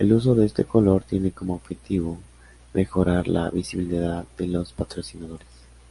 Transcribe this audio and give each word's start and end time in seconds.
El 0.00 0.12
uso 0.12 0.34
de 0.34 0.44
este 0.44 0.64
color 0.64 1.04
tiene 1.04 1.30
como 1.30 1.54
objetivo 1.54 2.18
mejorar 2.74 3.28
la 3.28 3.48
visibilidad 3.48 4.26
de 4.36 4.48
los 4.48 4.72
patrocinadores. 4.72 5.46